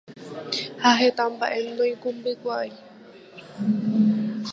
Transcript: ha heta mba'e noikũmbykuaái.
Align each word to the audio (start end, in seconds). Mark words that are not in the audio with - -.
ha 0.81 0.89
heta 0.99 1.23
mba'e 1.31 1.59
noikũmbykuaái. 1.77 2.71